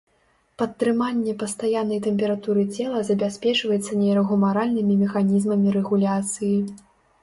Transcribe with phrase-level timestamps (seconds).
[0.61, 6.57] Падтрыманне пастаяннай тэмпературы цела забяспечваецца нейрагумаральнымі механізмамі рэгуляцыі.